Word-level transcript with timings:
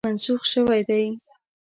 منسوخ 0.07 0.41
شوی 0.51 0.81
دی. 0.87 1.05